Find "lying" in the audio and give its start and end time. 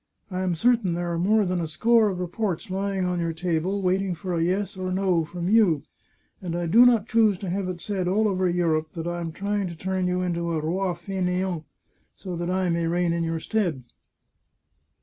2.71-3.05